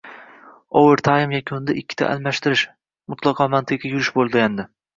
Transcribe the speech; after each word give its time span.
Overtaymlar 0.79 1.35
yakunidagi 1.35 1.83
ikkita 1.85 2.09
almashtirish– 2.15 2.65
mutlaqo 3.15 3.51
mantiqiy 3.57 3.95
yurish 3.97 4.13
bo‘lgandi. 4.21 4.71